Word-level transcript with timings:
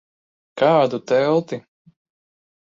Kādu 0.61 0.99
telti? 1.11 1.61